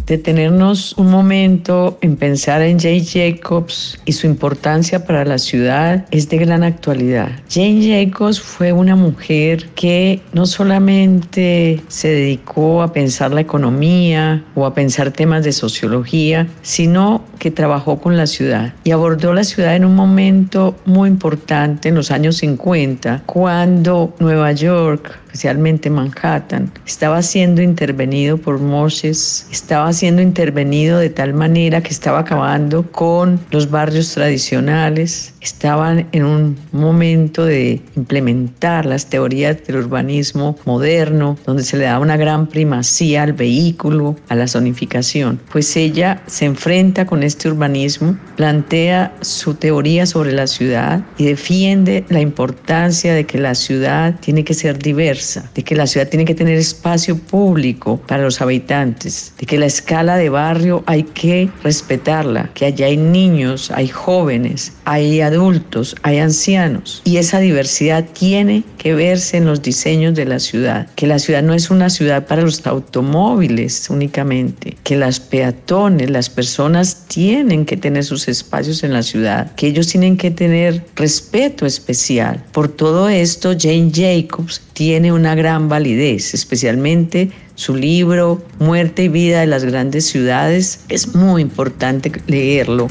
Detenernos 0.09 0.97
un 0.97 1.11
momento 1.11 1.99
en 2.01 2.17
pensar 2.17 2.63
en 2.63 2.79
Jane 2.79 3.05
Jacobs 3.05 3.99
y 4.05 4.13
su 4.13 4.25
importancia 4.25 5.05
para 5.05 5.23
la 5.23 5.37
ciudad 5.37 6.05
es 6.09 6.27
de 6.29 6.37
gran 6.39 6.63
actualidad. 6.63 7.29
Jane 7.49 7.79
Jacobs 7.87 8.41
fue 8.41 8.73
una 8.73 8.95
mujer 8.95 9.69
que 9.75 10.19
no 10.33 10.47
solamente 10.47 11.81
se 11.87 12.09
dedicó 12.09 12.81
a 12.81 12.91
pensar 12.91 13.31
la 13.31 13.41
economía 13.41 14.43
o 14.55 14.65
a 14.65 14.73
pensar 14.73 15.11
temas 15.11 15.43
de 15.43 15.51
sociología, 15.51 16.47
sino 16.63 17.23
que 17.37 17.51
trabajó 17.51 18.01
con 18.01 18.17
la 18.17 18.25
ciudad 18.25 18.73
y 18.83 18.91
abordó 18.91 19.33
la 19.33 19.43
ciudad 19.43 19.75
en 19.75 19.85
un 19.85 19.95
momento 19.95 20.75
muy 20.85 21.07
importante 21.07 21.89
en 21.89 21.95
los 21.95 22.09
años 22.09 22.37
50, 22.37 23.23
cuando 23.27 24.15
Nueva 24.19 24.51
York 24.53 25.19
especialmente 25.29 25.91
Manhattan, 25.91 26.71
estaba 26.87 27.21
siendo 27.21 27.61
intervenido 27.61 28.35
por 28.35 28.59
Moses, 28.59 29.45
estaba 29.51 29.93
siendo 29.93 30.23
intervenido 30.23 30.97
de 30.97 31.11
tal 31.11 31.35
manera 31.35 31.81
que 31.81 31.89
estaba 31.89 32.19
acabando 32.19 32.91
con 32.91 33.39
los 33.51 33.69
barrios 33.69 34.11
tradicionales, 34.11 35.35
estaban 35.41 36.07
en 36.11 36.25
un 36.25 36.57
momento 36.71 37.45
de 37.45 37.81
implementar 37.95 38.85
las 38.85 39.07
teorías 39.07 39.63
del 39.65 39.77
urbanismo 39.77 40.57
moderno, 40.65 41.37
donde 41.45 41.63
se 41.63 41.77
le 41.77 41.85
da 41.85 41.99
una 41.99 42.17
gran 42.17 42.47
primacía 42.47 43.23
al 43.23 43.33
vehículo, 43.33 44.15
a 44.27 44.35
la 44.35 44.47
zonificación. 44.47 45.39
Pues 45.51 45.75
ella 45.77 46.21
se 46.27 46.45
enfrenta 46.45 47.05
con 47.05 47.23
este 47.23 47.49
urbanismo, 47.49 48.17
plantea 48.35 49.15
su 49.21 49.53
teoría 49.55 50.05
sobre 50.05 50.31
la 50.31 50.47
ciudad 50.47 51.03
y 51.17 51.25
defiende 51.25 52.05
la 52.09 52.21
importancia 52.21 53.13
de 53.13 53.25
que 53.25 53.37
la 53.37 53.55
ciudad 53.55 54.15
tiene 54.19 54.43
que 54.43 54.53
ser 54.53 54.79
diversa, 54.79 55.49
de 55.55 55.63
que 55.63 55.75
la 55.75 55.87
ciudad 55.87 56.07
tiene 56.07 56.25
que 56.25 56.35
tener 56.35 56.57
espacio 56.57 57.17
público 57.17 58.01
para 58.07 58.23
los 58.23 58.41
habitantes, 58.41 59.33
de 59.39 59.45
que 59.45 59.57
la 59.57 59.65
escala 59.65 60.17
de 60.17 60.29
barrio 60.29 60.83
hay 60.85 61.03
que 61.03 61.49
respetarla, 61.63 62.51
que 62.53 62.65
allá 62.65 62.87
hay 62.87 62.97
niños, 62.97 63.71
hay 63.71 63.87
jóvenes, 63.87 64.73
hay 64.85 65.21
adultos, 65.29 65.95
hay 66.03 66.19
ancianos 66.19 67.01
y 67.05 67.17
esa 67.17 67.39
diversidad 67.39 68.05
tiene 68.13 68.63
que 68.77 68.93
verse 68.93 69.37
en 69.37 69.45
los 69.45 69.61
diseños 69.61 70.15
de 70.15 70.25
la 70.25 70.39
ciudad, 70.39 70.87
que 70.95 71.07
la 71.07 71.19
ciudad 71.19 71.43
no 71.43 71.53
es 71.53 71.69
una 71.69 71.89
ciudad 71.89 72.27
para 72.27 72.41
los 72.41 72.65
automóviles 72.67 73.89
únicamente, 73.89 74.77
que 74.83 74.97
las 74.97 75.19
peatones, 75.19 76.09
las 76.09 76.29
personas 76.29 77.05
tienen 77.07 77.65
que 77.65 77.77
tener 77.77 78.03
sus 78.03 78.27
espacios 78.27 78.83
en 78.83 78.93
la 78.93 79.03
ciudad, 79.03 79.53
que 79.55 79.67
ellos 79.67 79.87
tienen 79.87 80.17
que 80.17 80.31
tener 80.31 80.85
respeto 80.95 81.65
especial. 81.65 82.43
Por 82.51 82.69
todo 82.69 83.09
esto, 83.09 83.53
Jane 83.57 83.91
Jacobs 83.93 84.61
tiene 84.73 85.11
una 85.11 85.35
gran 85.35 85.69
validez, 85.69 86.33
especialmente 86.33 87.31
su 87.55 87.75
libro 87.75 88.41
Muerte 88.59 89.03
y 89.03 89.09
vida 89.09 89.41
de 89.41 89.47
las 89.47 89.65
grandes 89.65 90.05
ciudades. 90.05 90.85
Es 90.87 91.13
muy 91.15 91.41
importante 91.41 92.11
leerlo. 92.27 92.87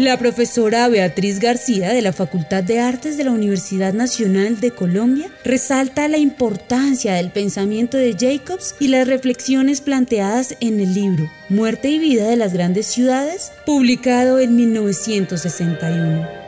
La 0.00 0.16
profesora 0.16 0.88
Beatriz 0.88 1.40
García 1.40 1.92
de 1.92 2.00
la 2.00 2.14
Facultad 2.14 2.64
de 2.64 2.80
Artes 2.80 3.18
de 3.18 3.24
la 3.24 3.32
Universidad 3.32 3.92
Nacional 3.92 4.58
de 4.58 4.70
Colombia 4.70 5.26
resalta 5.44 6.08
la 6.08 6.16
importancia 6.16 7.12
del 7.12 7.30
pensamiento 7.30 7.98
de 7.98 8.16
Jacobs 8.18 8.74
y 8.80 8.88
las 8.88 9.06
reflexiones 9.06 9.82
planteadas 9.82 10.56
en 10.60 10.80
el 10.80 10.94
libro 10.94 11.30
Muerte 11.50 11.90
y 11.90 11.98
vida 11.98 12.26
de 12.26 12.36
las 12.36 12.54
grandes 12.54 12.86
ciudades, 12.86 13.52
publicado 13.66 14.38
en 14.38 14.56
1961. 14.56 16.39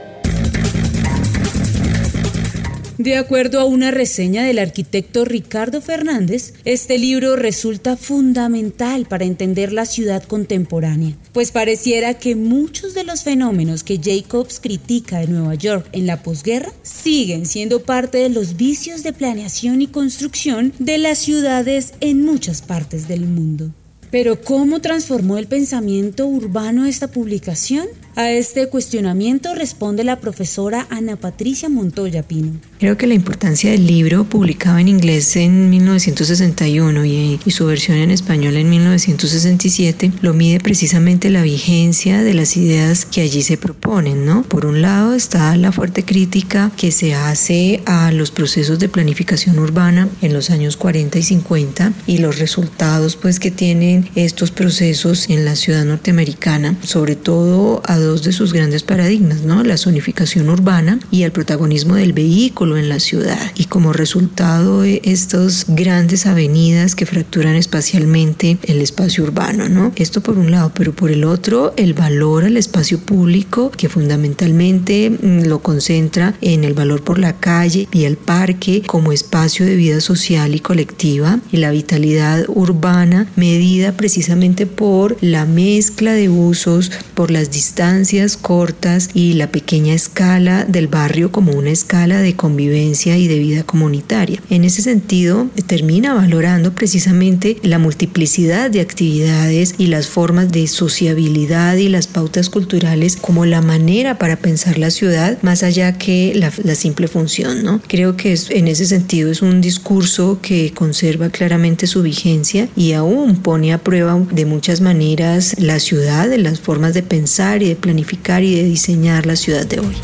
De 3.03 3.17
acuerdo 3.17 3.59
a 3.59 3.65
una 3.65 3.91
reseña 3.91 4.45
del 4.45 4.61
arquitecto 4.61 5.25
Ricardo 5.25 5.83
Fernández, 5.83 6.55
este 6.65 6.99
libro 6.99 7.35
resulta 7.35 7.97
fundamental 7.97 9.07
para 9.07 9.25
entender 9.25 9.73
la 9.73 9.87
ciudad 9.87 10.23
contemporánea, 10.23 11.17
pues 11.33 11.51
pareciera 11.51 12.15
que 12.15 12.37
muchos 12.37 12.95
de 12.95 13.03
los 13.03 13.25
fenómenos 13.25 13.83
que 13.83 13.99
Jacobs 14.01 14.61
critica 14.61 15.19
de 15.19 15.27
Nueva 15.27 15.57
York 15.57 15.89
en 15.91 16.07
la 16.07 16.23
posguerra 16.23 16.73
siguen 16.85 17.45
siendo 17.45 17.83
parte 17.83 18.19
de 18.19 18.29
los 18.29 18.57
vicios 18.57 19.03
de 19.03 19.13
planeación 19.13 19.83
y 19.83 19.89
construcción 19.89 20.73
de 20.79 20.99
las 20.99 21.19
ciudades 21.19 21.95
en 21.99 22.25
muchas 22.25 22.63
partes 22.63 23.09
del 23.09 23.27
mundo. 23.27 23.73
Pero 24.13 24.43
¿cómo 24.43 24.81
transformó 24.81 25.39
el 25.39 25.49
pensamiento 25.49 26.27
urbano 26.27 26.85
esta 26.85 27.09
publicación? 27.09 27.89
A 28.15 28.31
este 28.31 28.69
cuestionamiento 28.69 29.55
responde 29.55 30.05
la 30.05 30.21
profesora 30.21 30.87
Ana 30.91 31.17
Patricia 31.17 31.71
Montoya 31.71 32.23
Pino. 32.23 32.53
Creo 32.79 32.99
que 32.99 33.07
la 33.07 33.15
importancia 33.15 33.71
del 33.71 33.87
libro, 33.87 34.25
publicado 34.25 34.77
en 34.77 34.89
inglés 34.89 35.35
en 35.37 35.71
1961 35.71 37.07
y, 37.07 37.41
su 37.47 37.65
versión 37.65 37.97
en 37.97 38.11
español 38.11 38.57
en 38.57 38.69
1967, 38.69 40.13
lo 40.21 40.35
mide 40.35 40.61
precisamente 40.61 41.31
la 41.31 41.41
vigencia 41.41 42.23
de 42.23 42.35
las 42.35 42.55
ideas 42.59 43.07
que 43.07 43.23
allí 43.23 43.41
se 43.41 43.57
proponen, 43.57 44.27
¿no? 44.27 44.43
Por 44.43 44.67
un 44.67 44.83
lado 44.83 45.15
está 45.15 45.57
la 45.57 45.73
fuerte 45.73 46.05
crítica 46.05 46.71
que 46.77 46.93
se 46.93 47.15
hace 47.15 47.83
a 47.87 48.13
los 48.13 48.31
procesos 48.31 48.79
de 48.79 48.91
planificación 48.91 49.59
urbana 49.59 50.11
en 50.21 50.35
los 50.35 50.51
años 50.51 50.77
40 50.77 51.19
y 51.19 51.23
50 51.23 51.93
y 52.07 52.19
los 52.19 52.39
resultados 52.39 53.17
pues 53.17 53.41
que 53.41 53.51
tienen 53.51 54.11
estos 54.17 54.51
procesos 54.51 55.31
en 55.31 55.47
la 55.47 55.57
ciudad 55.57 55.87
norteamericana, 55.87 56.77
sobre 56.83 57.17
todo 57.17 57.81
a 57.87 58.02
dos 58.03 58.23
de 58.23 58.33
sus 58.33 58.53
grandes 58.53 58.83
paradigmas, 58.83 59.43
¿no? 59.43 59.63
La 59.65 59.77
zonificación 59.77 60.49
urbana 60.49 60.99
y 61.11 61.23
el 61.23 61.33
protagonismo 61.33 61.95
del 61.95 62.13
vehículo 62.13 62.77
en 62.77 62.89
la 62.89 63.01
ciudad. 63.01 63.41
Y 63.57 63.65
como 63.65 63.93
resultado, 63.93 64.85
estas 64.85 65.67
grandes 65.69 66.27
avenidas 66.27 66.95
que 66.95 67.07
fracturan 67.07 67.55
espacialmente 67.55 68.59
el 68.65 68.81
espacio 68.81 69.25
urbano, 69.25 69.69
¿no? 69.69 69.93
Esto 69.97 70.21
por 70.21 70.39
un 70.39 70.51
lado, 70.51 70.73
pero 70.75 70.93
por 70.95 71.11
el 71.11 71.25
otro, 71.25 71.75
el 71.77 71.95
valor 71.95 72.45
al 72.45 72.57
espacio 72.57 72.99
público, 72.99 73.71
que 73.71 73.89
fundamentalmente 73.89 75.11
mm, 75.11 75.47
lo 75.47 75.61
concentra 75.61 76.35
en 76.41 76.65
el 76.65 76.75
valor 76.75 77.03
por 77.03 77.19
la 77.19 77.39
calle 77.39 77.89
y 77.93 78.05
el 78.05 78.17
parque 78.17 78.83
como 78.87 79.13
espacio 79.13 79.65
de 79.67 79.77
vida 79.77 80.01
social 80.01 80.55
y 80.55 80.61
colectiva, 80.61 81.41
y 81.51 81.59
la 81.59 81.71
vitalidad 81.71 82.45
urbana 82.49 83.27
medida 83.37 83.93
precisamente 83.93 84.67
por 84.67 85.17
la 85.21 85.45
mezcla 85.45 86.13
de 86.13 86.29
usos, 86.29 86.91
por 87.15 87.31
las 87.31 87.51
distancias 87.51 87.92
cortas 88.41 89.11
y 89.15 89.35
la 89.35 89.49
pequeña 89.49 89.95
escala 89.95 90.65
del 90.65 90.87
barrio 90.87 91.31
como 91.31 91.53
una 91.53 91.71
escala 91.71 92.21
de 92.21 92.35
convivencia 92.35 93.17
y 93.17 93.29
de 93.29 93.39
vida 93.39 93.63
comunitaria. 93.65 94.41
En 94.51 94.65
ese 94.65 94.83
sentido, 94.83 95.49
termina 95.67 96.15
valorando 96.15 96.75
precisamente 96.75 97.59
la 97.63 97.79
multiplicidad 97.79 98.71
de 98.71 98.81
actividades 98.81 99.75
y 99.79 99.87
las 99.87 100.07
formas 100.09 100.51
de 100.51 100.67
sociabilidad 100.67 101.77
y 101.77 101.89
las 101.89 102.07
pautas 102.07 102.49
culturales 102.49 103.17
como 103.17 103.47
la 103.47 103.61
manera 103.61 104.19
para 104.19 104.37
pensar 104.37 104.79
la 104.79 104.91
ciudad 104.91 105.39
más 105.43 105.63
allá 105.63 105.99
que 105.99 106.33
la, 106.35 106.53
la 106.65 106.75
simple 106.75 107.09
función. 107.09 107.63
¿no? 107.63 107.81
Creo 107.89 108.17
que 108.17 108.33
es, 108.33 108.51
en 108.51 108.69
ese 108.69 108.87
sentido 108.87 109.31
es 109.31 109.43
un 109.43 109.61
discurso 109.61 110.39
que 110.41 110.73
conserva 110.73 111.31
claramente 111.31 111.87
su 111.87 112.03
vigencia 112.03 112.69
y 112.77 112.93
aún 112.93 113.37
pone 113.37 113.73
a 113.73 113.79
prueba 113.79 114.19
de 114.31 114.47
muchas 114.47 114.81
maneras 114.81 115.55
la 115.59 115.79
ciudad, 115.79 116.33
las 116.37 116.61
formas 116.61 116.95
de 116.95 117.03
pensar 117.03 117.63
y 117.63 117.69
de 117.69 117.77
planificar 117.83 118.43
y 118.43 118.55
de 118.55 118.65
diseñar 118.65 119.27
la 119.27 119.37
ciudad 119.37 119.67
de 119.67 119.81
hoy. 119.81 119.95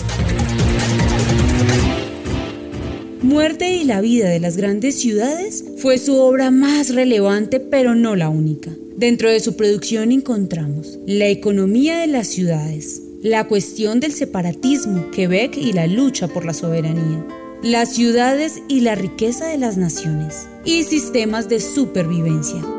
Muerte 3.23 3.75
y 3.75 3.85
la 3.85 4.03
vida 4.03 4.29
de 4.29 4.41
las 4.41 4.59
grandes 4.59 4.99
ciudades 4.99 5.65
fue 5.79 5.97
su 5.97 6.17
obra 6.17 6.51
más 6.51 6.95
relevante, 6.95 7.61
pero 7.61 7.95
no 7.95 8.17
la 8.17 8.29
única. 8.29 8.71
Dentro 8.97 9.31
de 9.31 9.41
su 9.41 9.57
producción 9.57 10.13
encontramos 10.13 10.99
la 11.07 11.29
economía 11.29 11.99
de 11.99 12.09
las 12.09 12.27
ciudades, 12.27 13.01
la 13.23 13.45
cuestión 13.45 14.01
del 14.01 14.13
separatismo, 14.13 15.11
Quebec 15.11 15.57
y 15.57 15.73
la 15.73 15.87
lucha 15.87 16.29
por 16.29 16.45
la 16.45 16.53
soberanía, 16.53 17.25
las 17.63 17.95
ciudades 17.95 18.63
y 18.69 18.81
la 18.81 18.95
riqueza 18.95 19.47
de 19.47 19.59
las 19.59 19.77
naciones, 19.77 20.49
y 20.65 20.85
sistemas 20.85 21.49
de 21.49 21.61
supervivencia. 21.61 22.78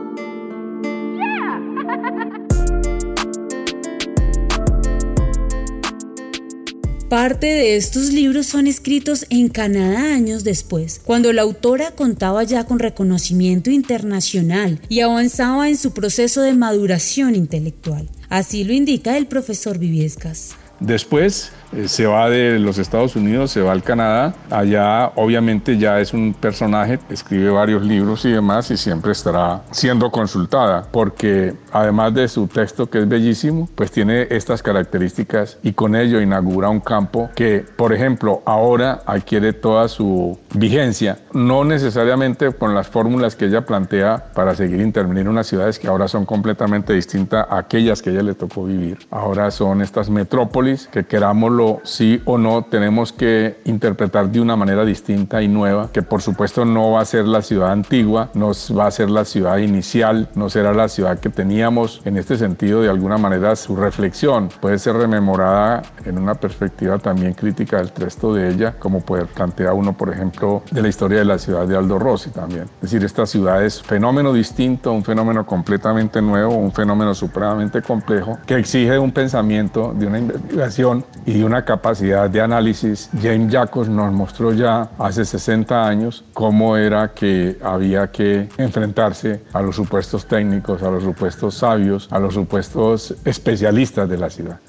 Parte 7.09 7.47
de 7.47 7.75
estos 7.75 8.11
libros 8.11 8.45
son 8.45 8.67
escritos 8.67 9.25
en 9.31 9.49
Canadá 9.49 10.13
años 10.13 10.43
después, 10.43 11.01
cuando 11.03 11.33
la 11.33 11.41
autora 11.41 11.89
contaba 11.89 12.43
ya 12.43 12.65
con 12.65 12.77
reconocimiento 12.77 13.71
internacional 13.71 14.79
y 14.89 14.99
avanzaba 14.99 15.69
en 15.69 15.77
su 15.77 15.91
proceso 15.91 16.41
de 16.41 16.53
maduración 16.53 17.33
intelectual. 17.33 18.07
Así 18.29 18.63
lo 18.63 18.73
indica 18.73 19.17
el 19.17 19.25
profesor 19.25 19.79
Viviescas. 19.79 20.51
Después 20.79 21.51
eh, 21.73 21.87
se 21.87 22.05
va 22.05 22.29
de 22.29 22.59
los 22.59 22.77
Estados 22.77 23.15
Unidos, 23.15 23.51
se 23.51 23.61
va 23.61 23.71
al 23.71 23.83
Canadá. 23.83 24.33
Allá 24.49 25.11
obviamente 25.15 25.77
ya 25.77 25.99
es 25.99 26.13
un 26.13 26.33
personaje, 26.33 26.99
escribe 27.09 27.49
varios 27.49 27.83
libros 27.83 28.25
y 28.25 28.31
demás 28.31 28.71
y 28.71 28.77
siempre 28.77 29.11
estará 29.11 29.61
siendo 29.71 30.11
consultada 30.11 30.87
porque 30.91 31.53
además 31.71 32.13
de 32.13 32.27
su 32.27 32.47
texto 32.47 32.89
que 32.89 32.99
es 32.99 33.07
bellísimo, 33.07 33.69
pues 33.75 33.91
tiene 33.91 34.27
estas 34.29 34.63
características 34.63 35.57
y 35.63 35.73
con 35.73 35.95
ello 35.95 36.21
inaugura 36.21 36.69
un 36.69 36.79
campo 36.79 37.29
que, 37.35 37.65
por 37.75 37.93
ejemplo, 37.93 38.41
ahora 38.45 39.01
adquiere 39.05 39.53
toda 39.53 39.87
su 39.87 40.37
vigencia, 40.53 41.19
no 41.33 41.63
necesariamente 41.63 42.51
con 42.51 42.73
las 42.73 42.87
fórmulas 42.87 43.35
que 43.35 43.45
ella 43.45 43.65
plantea 43.65 44.31
para 44.33 44.55
seguir 44.55 44.81
interviniendo 44.81 45.19
en 45.21 45.27
unas 45.27 45.47
ciudades 45.47 45.79
que 45.79 45.87
ahora 45.87 46.07
son 46.07 46.25
completamente 46.25 46.93
distintas 46.93 47.45
a 47.49 47.57
aquellas 47.57 48.01
que 48.01 48.11
ella 48.11 48.23
le 48.23 48.33
tocó 48.33 48.63
vivir. 48.63 48.99
Ahora 49.11 49.51
son 49.51 49.81
estas 49.81 50.09
metrópolis 50.09 50.87
que 50.87 51.05
queramos 51.05 51.51
sí 51.83 52.21
o 52.25 52.37
no 52.37 52.63
tenemos 52.63 53.11
que 53.11 53.59
interpretar 53.65 54.29
de 54.29 54.39
una 54.39 54.55
manera 54.55 54.85
distinta 54.85 55.41
y 55.41 55.47
nueva, 55.47 55.89
que 55.91 56.01
por 56.01 56.21
supuesto 56.21 56.65
no 56.65 56.91
va 56.91 57.01
a 57.01 57.05
ser 57.05 57.25
la 57.25 57.41
ciudad 57.41 57.71
antigua, 57.71 58.29
no 58.33 58.51
va 58.77 58.87
a 58.87 58.91
ser 58.91 59.09
la 59.09 59.25
ciudad 59.25 59.57
inicial, 59.57 60.29
no 60.35 60.49
será 60.49 60.73
la 60.73 60.87
ciudad 60.87 61.19
que 61.19 61.29
teníamos. 61.29 62.01
En 62.05 62.17
este 62.17 62.37
sentido, 62.37 62.81
de 62.81 62.89
alguna 62.89 63.17
manera, 63.17 63.55
su 63.55 63.75
reflexión 63.75 64.49
puede 64.61 64.79
ser 64.79 64.95
rememorada 64.95 65.81
en 66.05 66.17
una 66.17 66.35
perspectiva 66.35 66.97
también 66.97 67.33
crítica 67.33 67.77
del 67.77 67.91
texto 67.91 68.33
de 68.33 68.49
ella, 68.49 68.75
como 68.79 69.01
puede 69.01 69.25
plantear 69.25 69.73
uno, 69.73 69.93
por 69.93 70.09
ejemplo, 70.09 70.63
de 70.71 70.81
la 70.81 70.87
historia 70.87 71.19
de 71.19 71.25
la 71.25 71.37
ciudad 71.37 71.67
de 71.67 71.75
Aldo 71.75 71.99
Rossi 71.99 72.29
también. 72.29 72.63
Es 72.63 72.91
decir, 72.91 73.03
esta 73.03 73.25
ciudad 73.25 73.63
es 73.63 73.81
fenómeno 73.81 74.33
distinto, 74.33 74.91
un 74.91 75.03
fenómeno 75.03 75.45
completamente 75.45 76.21
nuevo, 76.21 76.55
un 76.55 76.71
fenómeno 76.71 77.13
supremamente 77.13 77.81
complejo, 77.81 78.37
que 78.45 78.55
exige 78.55 78.97
un 78.97 79.11
pensamiento, 79.11 79.93
de 79.95 80.07
una 80.07 80.19
investigación 80.19 81.03
y 81.25 81.41
una 81.41 81.48
capacidad 81.65 82.29
de 82.29 82.41
análisis. 82.41 83.09
James 83.21 83.51
Jacobs 83.51 83.89
nos 83.89 84.11
mostró 84.13 84.53
ya 84.53 84.89
hace 84.97 85.25
60 85.25 85.87
años 85.87 86.23
cómo 86.33 86.77
era 86.77 87.13
que 87.13 87.57
había 87.61 88.11
que 88.11 88.49
enfrentarse 88.57 89.41
a 89.53 89.61
los 89.61 89.75
supuestos 89.75 90.25
técnicos, 90.25 90.81
a 90.83 90.89
los 90.89 91.03
supuestos 91.03 91.55
sabios, 91.55 92.07
a 92.11 92.19
los 92.19 92.33
supuestos 92.33 93.15
especialistas 93.25 94.09
de 94.09 94.17
la 94.17 94.29
ciudad. 94.29 94.59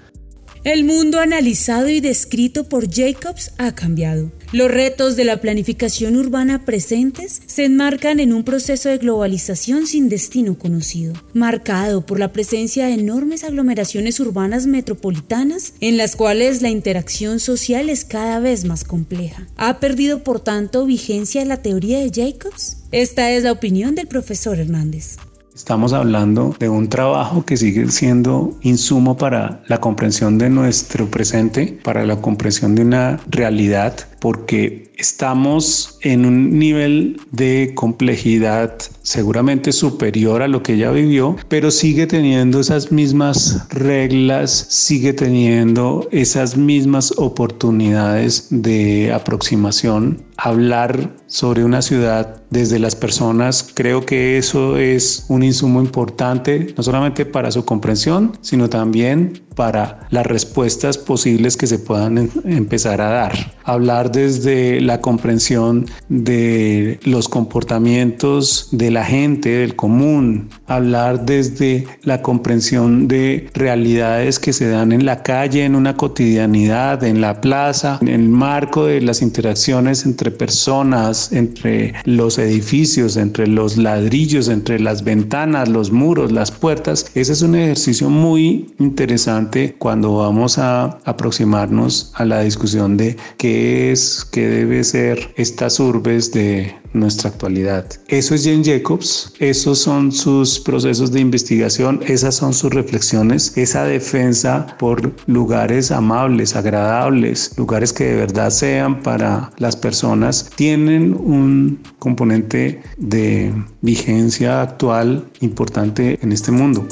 El 0.65 0.85
mundo 0.85 1.21
analizado 1.21 1.89
y 1.89 2.01
descrito 2.01 2.69
por 2.69 2.85
Jacobs 2.91 3.55
ha 3.59 3.75
cambiado. 3.75 4.31
Los 4.53 4.69
retos 4.69 5.15
de 5.15 5.25
la 5.25 5.41
planificación 5.41 6.17
urbana 6.17 6.65
presentes 6.65 7.41
se 7.47 7.67
enmarcan 7.67 8.19
en 8.19 8.33
un 8.33 8.43
proceso 8.43 8.89
de 8.89 8.99
globalización 8.99 9.87
sin 9.87 10.09
destino 10.09 10.59
conocido, 10.59 11.15
marcado 11.35 12.05
por 12.05 12.19
la 12.19 12.33
presencia 12.33 12.87
de 12.87 12.95
enormes 12.95 13.45
aglomeraciones 13.45 14.19
urbanas 14.19 14.67
metropolitanas 14.67 15.75
en 15.81 15.97
las 15.97 16.17
cuales 16.17 16.63
la 16.63 16.69
interacción 16.69 17.39
social 17.39 17.89
es 17.89 18.05
cada 18.05 18.41
vez 18.41 18.65
más 18.65 18.83
compleja. 18.83 19.47
¿Ha 19.57 19.79
perdido 19.79 20.25
por 20.25 20.41
tanto 20.41 20.85
vigencia 20.85 21.45
la 21.45 21.59
teoría 21.59 22.01
de 22.01 22.11
Jacobs? 22.13 22.79
Esta 22.91 23.31
es 23.31 23.45
la 23.45 23.53
opinión 23.53 23.95
del 23.95 24.09
profesor 24.09 24.59
Hernández. 24.59 25.17
Estamos 25.61 25.93
hablando 25.93 26.57
de 26.59 26.71
un 26.71 26.89
trabajo 26.89 27.45
que 27.45 27.57
sigue 27.59 27.87
siendo 27.91 28.57
insumo 28.63 29.19
para 29.19 29.63
la 29.67 29.79
comprensión 29.79 30.39
de 30.39 30.49
nuestro 30.49 31.11
presente, 31.11 31.79
para 31.83 32.07
la 32.07 32.17
comprensión 32.17 32.75
de 32.75 32.83
una 32.83 33.21
realidad, 33.29 33.95
porque 34.21 34.93
estamos 34.97 35.99
en 36.03 36.27
un 36.27 36.59
nivel 36.59 37.21
de 37.33 37.73
complejidad 37.75 38.79
seguramente 39.03 39.73
superior 39.73 40.43
a 40.43 40.49
lo 40.49 40.63
que 40.63 40.75
ella 40.75 40.91
vivió, 40.91 41.37
pero 41.49 41.71
sigue 41.71 42.07
teniendo 42.07 42.61
esas 42.61 42.93
mismas 42.93 43.67
reglas, 43.71 44.67
sigue 44.69 45.13
teniendo 45.13 46.07
esas 46.13 46.57
mismas 46.57 47.15
oportunidades 47.17 48.47
de 48.51 49.13
aproximación. 49.13 50.23
Hablar 50.37 51.17
sobre 51.27 51.65
una 51.65 51.83
ciudad 51.83 52.43
desde 52.51 52.79
las 52.79 52.97
personas, 52.97 53.71
creo 53.75 54.05
que 54.05 54.39
eso 54.39 54.79
es 54.79 55.25
un 55.29 55.43
insumo 55.43 55.81
importante, 55.81 56.75
no 56.77 56.83
solamente 56.83 57.27
para 57.27 57.51
su 57.51 57.65
comprensión, 57.65 58.33
sino 58.41 58.69
también 58.69 59.43
para 59.55 60.07
las 60.11 60.27
respuestas 60.27 60.97
posibles 60.97 61.57
que 61.57 61.67
se 61.67 61.79
puedan 61.79 62.19
em, 62.19 62.31
empezar 62.45 63.01
a 63.01 63.11
dar. 63.11 63.55
Hablar 63.65 64.10
desde 64.13 64.81
la 64.81 65.01
comprensión 65.01 65.87
de 66.09 66.99
los 67.05 67.29
comportamientos 67.29 68.69
de 68.73 68.91
la 68.91 69.05
gente, 69.05 69.51
del 69.51 69.77
común. 69.77 70.49
Hablar 70.67 71.25
desde 71.25 71.87
la 72.03 72.23
comprensión 72.23 73.09
de 73.09 73.49
realidades 73.55 74.39
que 74.39 74.53
se 74.53 74.69
dan 74.69 74.93
en 74.93 75.05
la 75.05 75.23
calle, 75.23 75.65
en 75.65 75.75
una 75.75 75.97
cotidianidad, 75.97 77.03
en 77.05 77.21
la 77.21 77.41
plaza, 77.41 77.99
en 78.01 78.09
el 78.09 78.29
marco 78.29 78.87
de 78.87 79.01
las 79.01 79.23
interacciones 79.23 80.05
entre 80.05 80.31
personas, 80.31 81.33
entre 81.33 81.95
los 82.05 82.39
edificios, 82.39 83.17
entre 83.17 83.47
los 83.47 83.77
ladrillos, 83.77 84.49
entre 84.49 84.79
las 84.81 85.05
ventanas, 85.05 85.69
los 85.69 85.91
muros, 85.91 86.33
las 86.33 86.51
puertas. 86.51 87.07
Ese 87.15 87.33
es 87.33 87.43
un 87.43 87.55
ejercicio 87.55 88.09
muy 88.11 88.75
interesante 88.79 89.75
cuando 89.79 90.17
vamos 90.17 90.59
a 90.59 90.99
aproximarnos 91.05 92.13
a 92.15 92.25
la 92.25 92.41
discusión 92.41 92.97
de 92.97 93.17
qué 93.37 93.93
es, 93.93 94.00
qué 94.33 94.49
debe 94.49 94.85
ser 94.85 95.33
estas 95.37 95.81
urbes 95.81 96.33
de 96.33 96.75
nuestra 96.93 97.31
actualidad. 97.31 97.87
Eso 98.09 98.35
es 98.35 98.45
Jane 98.45 98.65
Jacobs, 98.65 99.33
esos 99.39 99.79
son 99.79 100.11
sus 100.13 100.59
procesos 100.59 101.13
de 101.13 101.21
investigación, 101.21 102.01
esas 102.07 102.35
son 102.37 102.53
sus 102.53 102.73
reflexiones, 102.73 103.57
esa 103.57 103.85
defensa 103.85 104.67
por 104.79 105.13
lugares 105.27 105.91
amables, 105.91 106.57
agradables, 106.57 107.53
lugares 107.57 107.93
que 107.93 108.05
de 108.05 108.17
verdad 108.17 108.51
sean 108.51 109.03
para 109.03 109.51
las 109.59 109.77
personas, 109.77 110.51
tienen 110.57 111.15
un 111.15 111.81
componente 111.99 112.83
de 112.97 113.53
vigencia 113.83 114.63
actual 114.63 115.25
importante 115.41 116.19
en 116.23 116.33
este 116.33 116.51
mundo. 116.51 116.87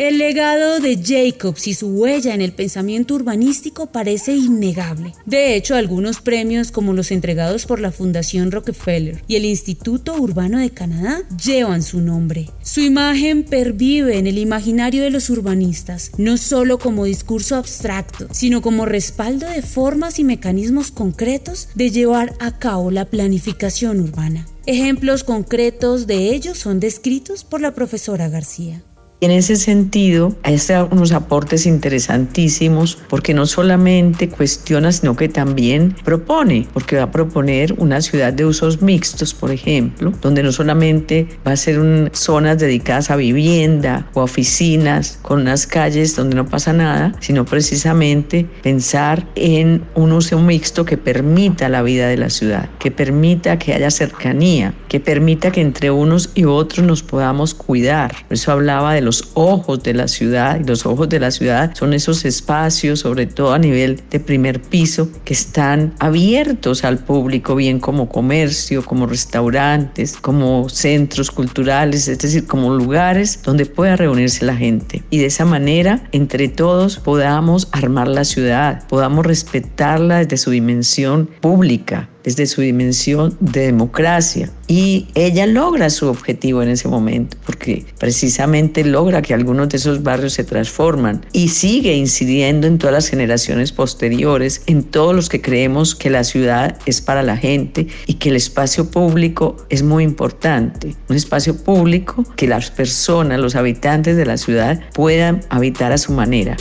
El 0.00 0.16
legado 0.16 0.80
de 0.80 0.96
Jacobs 0.96 1.66
y 1.66 1.74
su 1.74 1.88
huella 1.88 2.32
en 2.32 2.40
el 2.40 2.54
pensamiento 2.54 3.14
urbanístico 3.14 3.92
parece 3.92 4.34
innegable. 4.34 5.12
De 5.26 5.54
hecho, 5.54 5.74
algunos 5.74 6.22
premios 6.22 6.70
como 6.70 6.94
los 6.94 7.10
entregados 7.10 7.66
por 7.66 7.80
la 7.80 7.92
Fundación 7.92 8.50
Rockefeller 8.50 9.22
y 9.28 9.36
el 9.36 9.44
Instituto 9.44 10.14
Urbano 10.14 10.58
de 10.58 10.70
Canadá 10.70 11.20
llevan 11.44 11.82
su 11.82 12.00
nombre. 12.00 12.48
Su 12.62 12.80
imagen 12.80 13.44
pervive 13.44 14.16
en 14.16 14.26
el 14.26 14.38
imaginario 14.38 15.02
de 15.02 15.10
los 15.10 15.28
urbanistas, 15.28 16.12
no 16.16 16.38
solo 16.38 16.78
como 16.78 17.04
discurso 17.04 17.56
abstracto, 17.56 18.26
sino 18.30 18.62
como 18.62 18.86
respaldo 18.86 19.50
de 19.50 19.60
formas 19.60 20.18
y 20.18 20.24
mecanismos 20.24 20.92
concretos 20.92 21.68
de 21.74 21.90
llevar 21.90 22.34
a 22.40 22.56
cabo 22.56 22.90
la 22.90 23.04
planificación 23.04 24.00
urbana. 24.00 24.46
Ejemplos 24.64 25.24
concretos 25.24 26.06
de 26.06 26.34
ello 26.34 26.54
son 26.54 26.80
descritos 26.80 27.44
por 27.44 27.60
la 27.60 27.74
profesora 27.74 28.30
García. 28.30 28.82
En 29.22 29.32
ese 29.32 29.56
sentido, 29.56 30.34
hay 30.42 30.58
unos 30.90 31.12
aportes 31.12 31.66
interesantísimos 31.66 32.96
porque 33.10 33.34
no 33.34 33.44
solamente 33.44 34.30
cuestiona, 34.30 34.92
sino 34.92 35.14
que 35.14 35.28
también 35.28 35.94
propone, 36.04 36.66
porque 36.72 36.96
va 36.96 37.02
a 37.02 37.10
proponer 37.10 37.74
una 37.76 38.00
ciudad 38.00 38.32
de 38.32 38.46
usos 38.46 38.80
mixtos, 38.80 39.34
por 39.34 39.50
ejemplo, 39.50 40.14
donde 40.22 40.42
no 40.42 40.52
solamente 40.52 41.28
va 41.46 41.52
a 41.52 41.56
ser 41.56 41.80
un, 41.80 42.08
zonas 42.14 42.58
dedicadas 42.58 43.10
a 43.10 43.16
vivienda 43.16 44.08
o 44.14 44.22
oficinas 44.22 45.18
con 45.20 45.42
unas 45.42 45.66
calles 45.66 46.16
donde 46.16 46.36
no 46.36 46.46
pasa 46.46 46.72
nada, 46.72 47.12
sino 47.20 47.44
precisamente 47.44 48.46
pensar 48.62 49.26
en 49.34 49.82
un 49.96 50.12
uso 50.12 50.38
mixto 50.38 50.86
que 50.86 50.96
permita 50.96 51.68
la 51.68 51.82
vida 51.82 52.08
de 52.08 52.16
la 52.16 52.30
ciudad, 52.30 52.70
que 52.78 52.90
permita 52.90 53.58
que 53.58 53.74
haya 53.74 53.90
cercanía, 53.90 54.72
que 54.88 54.98
permita 54.98 55.52
que 55.52 55.60
entre 55.60 55.90
unos 55.90 56.30
y 56.34 56.44
otros 56.44 56.86
nos 56.86 57.02
podamos 57.02 57.52
cuidar. 57.52 58.14
Por 58.26 58.34
eso 58.34 58.52
hablaba 58.52 58.94
de 58.94 59.02
los 59.02 59.09
los 59.10 59.28
ojos 59.34 59.82
de 59.82 59.92
la 59.92 60.06
ciudad 60.06 60.60
y 60.60 60.62
los 60.62 60.86
ojos 60.86 61.08
de 61.08 61.18
la 61.18 61.32
ciudad 61.32 61.74
son 61.74 61.94
esos 61.94 62.24
espacios, 62.24 63.00
sobre 63.00 63.26
todo 63.26 63.52
a 63.52 63.58
nivel 63.58 64.00
de 64.08 64.20
primer 64.20 64.62
piso, 64.62 65.08
que 65.24 65.34
están 65.34 65.94
abiertos 65.98 66.84
al 66.84 66.98
público, 66.98 67.56
bien 67.56 67.80
como 67.80 68.08
comercio, 68.08 68.84
como 68.84 69.06
restaurantes, 69.06 70.16
como 70.16 70.68
centros 70.68 71.32
culturales, 71.32 72.06
es 72.06 72.20
decir, 72.20 72.46
como 72.46 72.72
lugares 72.72 73.42
donde 73.42 73.66
pueda 73.66 73.96
reunirse 73.96 74.44
la 74.44 74.54
gente. 74.54 75.02
Y 75.10 75.18
de 75.18 75.26
esa 75.26 75.44
manera, 75.44 76.08
entre 76.12 76.46
todos, 76.46 77.00
podamos 77.00 77.66
armar 77.72 78.06
la 78.06 78.24
ciudad, 78.24 78.86
podamos 78.86 79.26
respetarla 79.26 80.18
desde 80.18 80.36
su 80.36 80.52
dimensión 80.52 81.28
pública, 81.40 82.08
desde 82.24 82.46
su 82.46 82.60
dimensión 82.60 83.36
de 83.40 83.62
democracia. 83.62 84.50
Y 84.66 85.08
ella 85.14 85.46
logra 85.46 85.90
su 85.90 86.06
objetivo 86.06 86.62
en 86.62 86.68
ese 86.68 86.88
momento, 86.88 87.36
porque 87.44 87.84
precisamente 87.98 88.84
logra 88.84 89.22
que 89.22 89.34
algunos 89.34 89.68
de 89.68 89.78
esos 89.78 90.02
barrios 90.02 90.34
se 90.34 90.44
transforman 90.44 91.26
y 91.32 91.48
sigue 91.48 91.94
incidiendo 91.94 92.66
en 92.66 92.78
todas 92.78 92.94
las 92.94 93.08
generaciones 93.08 93.72
posteriores, 93.72 94.62
en 94.66 94.84
todos 94.84 95.14
los 95.14 95.28
que 95.28 95.40
creemos 95.40 95.94
que 95.94 96.10
la 96.10 96.24
ciudad 96.24 96.78
es 96.86 97.00
para 97.00 97.22
la 97.22 97.36
gente 97.36 97.88
y 98.06 98.14
que 98.14 98.28
el 98.28 98.36
espacio 98.36 98.90
público 98.90 99.56
es 99.68 99.82
muy 99.82 100.04
importante. 100.04 100.94
Un 101.08 101.16
espacio 101.16 101.56
público 101.56 102.24
que 102.36 102.46
las 102.46 102.70
personas, 102.70 103.40
los 103.40 103.56
habitantes 103.56 104.16
de 104.16 104.26
la 104.26 104.36
ciudad 104.36 104.80
puedan 104.94 105.40
habitar 105.48 105.92
a 105.92 105.98
su 105.98 106.12
manera. 106.12 106.56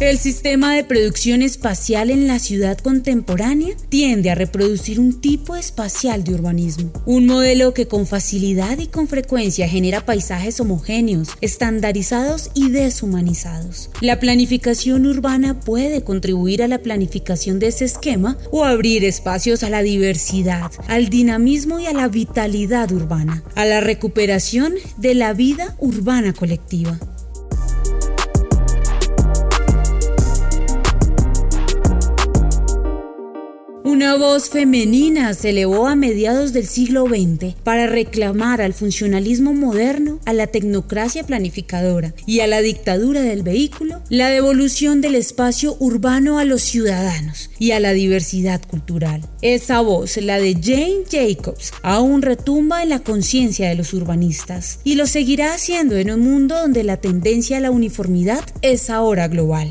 El 0.00 0.16
sistema 0.16 0.74
de 0.74 0.82
producción 0.82 1.42
espacial 1.42 2.08
en 2.08 2.26
la 2.26 2.38
ciudad 2.38 2.78
contemporánea 2.78 3.76
tiende 3.90 4.30
a 4.30 4.34
reproducir 4.34 4.98
un 4.98 5.20
tipo 5.20 5.56
espacial 5.56 6.24
de 6.24 6.32
urbanismo, 6.32 6.90
un 7.04 7.26
modelo 7.26 7.74
que 7.74 7.86
con 7.86 8.06
facilidad 8.06 8.78
y 8.78 8.86
con 8.86 9.08
frecuencia 9.08 9.68
genera 9.68 10.06
paisajes 10.06 10.58
homogéneos, 10.58 11.28
estandarizados 11.42 12.50
y 12.54 12.70
deshumanizados. 12.70 13.90
La 14.00 14.18
planificación 14.18 15.04
urbana 15.04 15.60
puede 15.60 16.02
contribuir 16.02 16.62
a 16.62 16.68
la 16.68 16.78
planificación 16.78 17.58
de 17.58 17.66
ese 17.66 17.84
esquema 17.84 18.38
o 18.50 18.64
abrir 18.64 19.04
espacios 19.04 19.62
a 19.64 19.68
la 19.68 19.82
diversidad, 19.82 20.72
al 20.88 21.10
dinamismo 21.10 21.78
y 21.78 21.84
a 21.84 21.92
la 21.92 22.08
vitalidad 22.08 22.90
urbana, 22.90 23.44
a 23.54 23.66
la 23.66 23.82
recuperación 23.82 24.72
de 24.96 25.14
la 25.14 25.34
vida 25.34 25.76
urbana 25.78 26.32
colectiva. 26.32 26.98
Una 34.00 34.16
voz 34.16 34.48
femenina 34.48 35.34
se 35.34 35.50
elevó 35.50 35.86
a 35.86 35.94
mediados 35.94 36.54
del 36.54 36.66
siglo 36.66 37.04
XX 37.04 37.54
para 37.62 37.86
reclamar 37.86 38.62
al 38.62 38.72
funcionalismo 38.72 39.52
moderno, 39.52 40.20
a 40.24 40.32
la 40.32 40.46
tecnocracia 40.46 41.22
planificadora 41.24 42.14
y 42.24 42.40
a 42.40 42.46
la 42.46 42.62
dictadura 42.62 43.20
del 43.20 43.42
vehículo 43.42 44.00
la 44.08 44.30
devolución 44.30 45.02
del 45.02 45.16
espacio 45.16 45.76
urbano 45.80 46.38
a 46.38 46.46
los 46.46 46.62
ciudadanos 46.62 47.50
y 47.58 47.72
a 47.72 47.80
la 47.80 47.92
diversidad 47.92 48.66
cultural. 48.66 49.20
Esa 49.42 49.82
voz, 49.82 50.16
la 50.16 50.38
de 50.38 50.54
Jane 50.54 51.04
Jacobs, 51.10 51.74
aún 51.82 52.22
retumba 52.22 52.82
en 52.82 52.88
la 52.88 53.00
conciencia 53.00 53.68
de 53.68 53.74
los 53.74 53.92
urbanistas 53.92 54.78
y 54.82 54.94
lo 54.94 55.06
seguirá 55.06 55.52
haciendo 55.52 55.98
en 55.98 56.10
un 56.10 56.20
mundo 56.20 56.58
donde 56.58 56.84
la 56.84 56.96
tendencia 56.96 57.58
a 57.58 57.60
la 57.60 57.70
uniformidad 57.70 58.42
es 58.62 58.88
ahora 58.88 59.28
global. 59.28 59.70